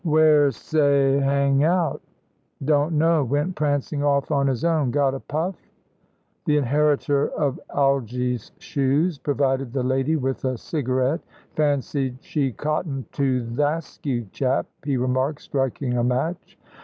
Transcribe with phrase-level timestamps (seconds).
[0.03, 2.01] "Wheresey hang out?"
[2.65, 3.23] "Don't know.
[3.23, 4.89] Went prancing off on his own.
[4.89, 5.55] Got a puff?"
[6.45, 11.21] The inheritor of Algy's shoes provided the lady with a cigarette.
[11.55, 16.57] "Fancied she cottoned to th' Askew chap," he remarked, striking a match.